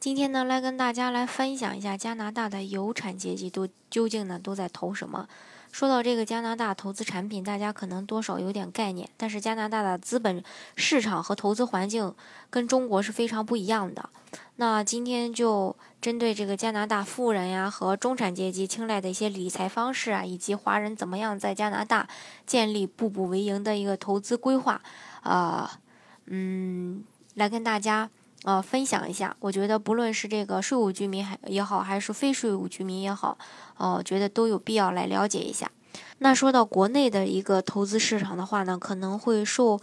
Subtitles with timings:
[0.00, 5.26] 今天呢，来跟大家来分享一下加拿大的有产阶级都究竟呢都在投什么。
[5.72, 10.42] 说到这个加拿大投资产品，大家可能多少有点概念，但是加拿大的资本
[10.76, 12.14] 市场和投资环境
[12.48, 14.08] 跟中国是非常不一样的。
[14.56, 22.08] 那今天就针对这个加拿大富人呀和中产阶级青睐的一些理财方式啊，以及华人怎么样在加拿大
[22.46, 24.80] 建立步步为营的一个投资规划，
[25.22, 25.80] 啊，
[26.26, 27.02] 嗯，
[27.34, 28.08] 来跟大家。
[28.44, 33.36] 呃，分享一下，我觉得不论是这个税务居民还也好，还是非税务居民也好，
[33.76, 35.70] 呃，觉得都有必要来了解一下。
[36.18, 39.80] 那说到国内的一个投资市场的话呢，可能会受。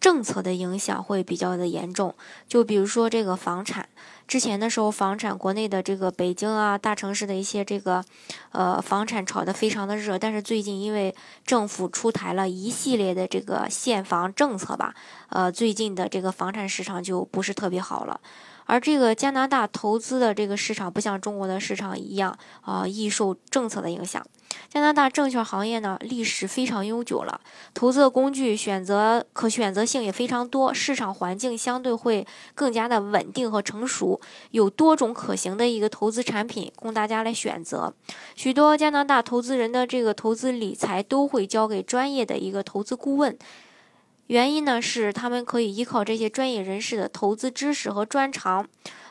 [0.00, 2.14] 政策的影响会比较的严重，
[2.46, 3.88] 就比如说这个房产，
[4.28, 8.04] 之前的时候房产国内的这个北京啊大城市的一些这个，
[8.52, 14.94] 呃房产炒得非常的热，但是最近因为政府出台了一系列的这个限房政策吧，
[15.30, 18.20] 呃最近的这个房产市场就不是特别好了。
[18.68, 24.24] 而这个加拿大投资的这个市场不像中国的市场一样啊，易受政策的影响。
[24.68, 27.40] 加拿大证券行业呢，历史非常悠久了，
[27.72, 37.94] 投资的工具选择可选择性也非常多，市场环境相对会更加的稳定和成熟，有多种可行的一个投资产品供大家来选择。
[38.34, 43.38] 许多加拿大投资人的这个投资理财都会交给专业的一个投资顾问。
[44.28, 48.66] 原因呢是他们可以依靠这些专业人士的投资知识和专长，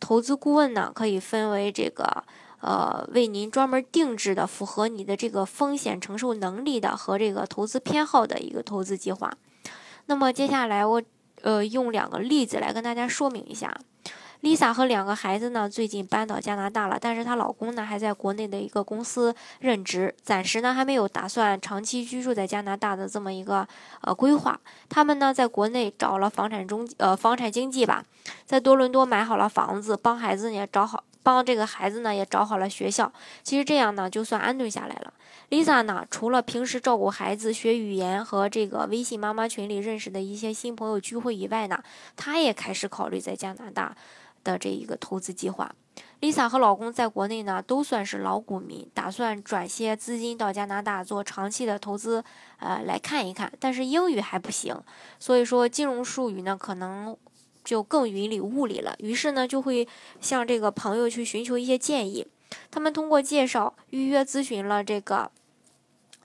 [0.00, 2.24] 投资顾问呢可以分为这个
[2.60, 9.32] 呃为您专门定制的符合你的这个风险承受能力的和这个投资偏好的一个投资计划。
[10.06, 11.02] 那么接下来我
[11.42, 13.76] 呃用两个例子来跟大家说明一下。
[14.42, 23.68] Lisa 和两个孩子呢，最近搬到加拿大了，但是她老公呢还在国内的一个公司任职，暂时呢还没有打算长期居住在加拿大的这么一个
[24.00, 24.58] 呃规划。
[24.88, 28.02] 他们呢在国内找了房产中呃房产经纪吧，
[28.46, 33.12] 在多伦多买好了房子，帮孩子也找好，帮这个孩子呢也找好了学校。
[33.42, 35.12] 其实这样呢就算安顿下来了。
[35.50, 41.82] Lisa 呢除了平时照顾孩子、学语言和这个微信妈妈群里认识的一些新朋友聚会以外呢，
[42.16, 43.94] 她也开始考虑在加拿大。
[44.42, 45.74] 的这一个投资计划
[46.20, 52.24] ，Lisa 和老公在国内呢都算是老股民，打算转些资金到加拿大做长期的投资，
[52.58, 53.52] 呃，来看一看。
[53.58, 54.74] 但是英语还不行，
[55.18, 57.16] 所以说金融术语呢可能
[57.64, 58.94] 就更云里雾里了。
[58.98, 59.86] 于是呢就会
[60.20, 62.26] 向这个朋友去寻求一些建议。
[62.70, 65.30] 他们通过介绍预约咨询了这个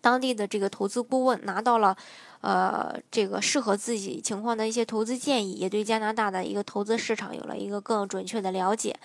[0.00, 1.96] 当地的这个投资顾问，拿到了。
[2.40, 8.96] 呃，这个适合自己情况的一些投资建议，也对加拿大的一个投资市场有了一个更准确的了解。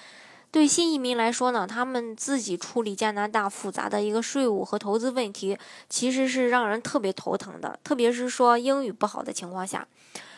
[0.52, 5.58] 对新移民来说呢，他们自己处理加拿大复杂的一个税务和投资问题，
[5.90, 9.88] 其实是让人特别头疼的，特别是说英语不好的情况下。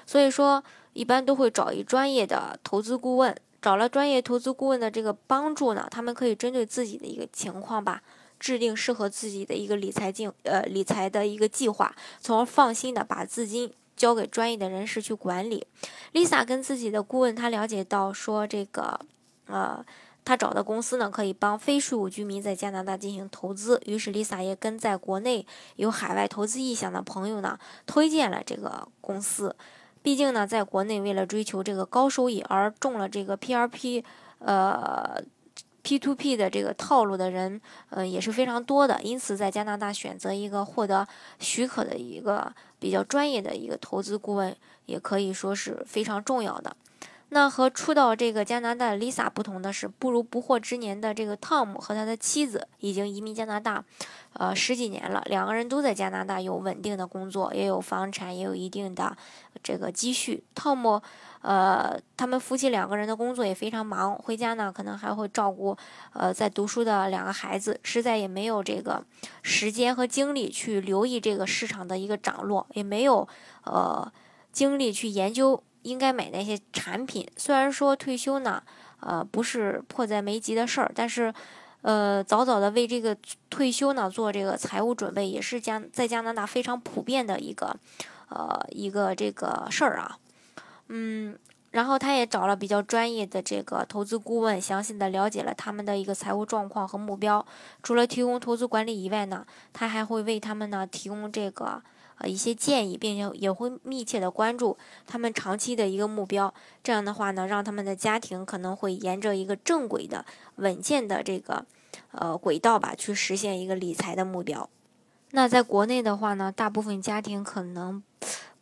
[0.05, 0.63] 所以说，
[0.93, 3.35] 一般都会找一专业的投资顾问。
[3.61, 8.01] 找了专业投资顾问的这个帮助呢，他们可以针对自己的一个情况吧。
[8.39, 15.65] 制定适合自己的一个理财计呃理财的一个计划，从而放心的把资金交给专业的人士去管理。
[16.13, 18.99] Lisa 跟自己的顾问，他了解到说这个
[19.47, 19.83] 呃，
[20.23, 25.45] 他找的公司呢可以帮非税务居民在加拿大进行投资，于是 Lisa 也跟在国内
[25.77, 29.55] 有海外投资意向的朋友呢推荐了这个公司。
[30.01, 34.03] 毕竟呢，在国内为了追求这个高收益而中了这个 PRP
[34.39, 35.23] 呃。
[35.85, 38.99] P to P 的这个套路的人，呃，也是非常多的。
[39.03, 41.07] 因此，在加拿大选择一个获得
[41.37, 44.55] 许可的一个比较专业的一个投资顾问，
[44.87, 46.75] 也可以说是非常重要的。
[47.35, 53.83] 那和初到这个加拿大的 Lisa 不同的是，不如不惑之年的这个 Tom 和他的妻子已经移民加拿大，
[54.31, 55.21] 呃十几年了。
[55.25, 59.17] 两个人都在加拿大有稳定的工作，也有房产，也有一定的
[59.61, 60.45] 这个积蓄。
[60.55, 61.01] Tom，
[61.41, 65.75] 呃，他们夫妻两个人的工作也非常忙，回家呢可能还会照顾
[66.13, 69.03] 呃在读书的两个孩子，实在也没有这个
[69.41, 73.27] 时间和精力去留意这个市场的一个涨落，也没有
[73.65, 74.09] 呃
[74.53, 75.61] 精力去研究。
[75.85, 77.25] 应该买那些产品。
[77.37, 78.61] 虽然说退休呢，
[78.99, 81.31] 呃，不是迫在眉睫的事儿，但是，
[81.81, 83.15] 呃，早早的为这个
[83.51, 87.77] 退休呢做这个财务准备，也是加在加拿大非常普遍的一个，
[88.29, 90.17] 呃，一个这个事儿啊。
[90.87, 91.37] 嗯，
[91.71, 97.45] 然后他也找了比较专业的这个投资顾问，详细的了解了他们的一个财务状况和目标。
[97.83, 101.83] 除了提供投资管理以外呢，他还会为他们呢提供这个
[102.17, 106.53] 呃一些建议，并且也会密切的关注他们长期的一个目标。
[106.83, 110.25] 这样的话呢，让他们的家庭可能会沿着一个正轨的、
[110.55, 111.65] 稳健的这个
[112.11, 114.69] 呃轨道吧，去实现一个理财的目标。
[115.31, 118.03] 那在国内的话呢，大部分家庭可能。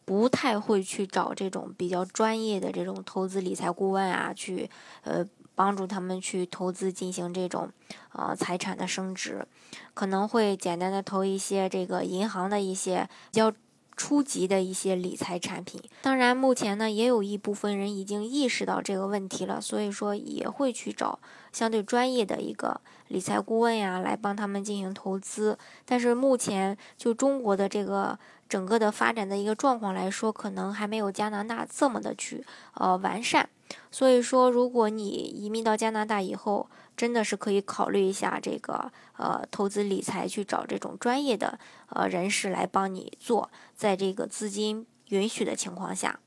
[0.05, 4.69] 不太会去找这种比较专业的这种投资理财顾问啊，去
[5.03, 7.69] 呃帮助他们去投资进行这种
[8.11, 9.47] 呃财产的升值，
[9.93, 13.53] 可能会简单的投一些这个银行的一些比较
[13.95, 15.81] 初级的一些理财产品。
[16.01, 21.19] 当然，目前呢也有一部分人已经意识到这个问题了，所以说也会去找
[21.51, 25.57] 相对专业的一个理财顾问呀来帮他们进行投资。
[25.85, 28.17] 但是目前就中国的这个。
[28.49, 32.45] 整个的发展的一个状况来说，可能还没有加拿大这么的去
[32.75, 33.49] 呃完善，
[33.93, 36.67] 所以说如果你移民到加拿大以后，
[36.97, 41.59] 真的是可以考虑一下这个呃投资理财，去找这种专业的
[41.89, 46.19] 呃人士来帮你做，在这个资金允许的情况下。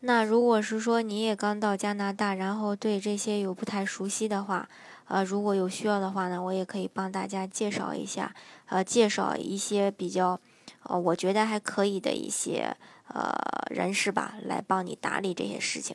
[0.00, 4.66] 那如果是说你也刚到加拿大，然后对这些有不太熟悉的话，
[5.08, 8.34] 呃，如果有需要的话呢，我也可以帮大家介绍一下，
[8.66, 10.40] 呃，介绍一些比较。
[10.84, 12.74] 呃，我觉得还可以的一些
[13.08, 13.34] 呃
[13.68, 15.94] 人士吧，来帮你打理这些事情。